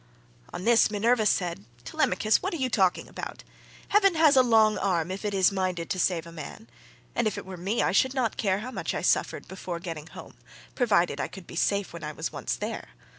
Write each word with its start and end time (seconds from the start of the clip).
On 0.51 0.63
this 0.63 0.89
Minerva 0.89 1.27
said, 1.27 1.63
"Telemachus, 1.83 2.41
what 2.41 2.55
are 2.55 2.57
you 2.57 2.71
talking 2.71 3.07
about? 3.07 3.43
Heaven 3.89 4.15
has 4.15 4.35
a 4.35 4.41
long 4.41 4.79
arm 4.79 5.11
if 5.11 5.23
it 5.23 5.31
is 5.35 5.51
minded 5.51 5.91
to 5.91 5.99
save 5.99 6.25
a 6.25 6.31
man; 6.31 6.67
and 7.13 7.27
if 7.27 7.37
it 7.37 7.45
were 7.45 7.55
me, 7.55 7.83
I 7.83 7.91
should 7.91 8.15
not 8.15 8.35
care 8.35 8.61
how 8.61 8.71
much 8.71 8.95
I 8.95 9.03
suffered 9.03 9.47
before 9.47 9.79
getting 9.79 10.07
home, 10.07 10.33
provided 10.73 11.21
I 11.21 11.27
could 11.27 11.45
be 11.45 11.55
safe 11.55 11.93
when 11.93 12.03
I 12.03 12.13
was 12.13 12.33
once 12.33 12.55
there. 12.55 12.87